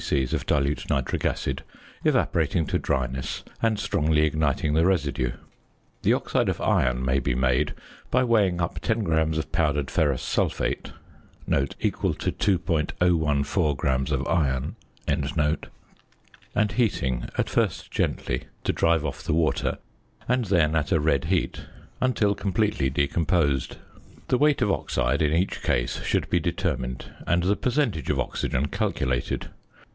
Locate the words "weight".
24.39-24.63